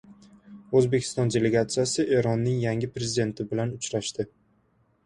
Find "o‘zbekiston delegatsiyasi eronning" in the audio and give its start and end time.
0.79-2.59